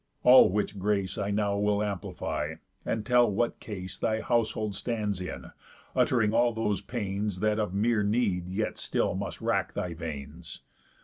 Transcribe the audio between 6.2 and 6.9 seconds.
all those